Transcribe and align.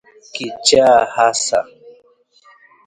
Kichaa 0.33 0.97
hasa 1.15 1.59